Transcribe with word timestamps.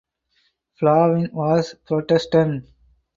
Flavin 0.79 1.29
was 1.31 1.75
Protestant. 1.85 2.65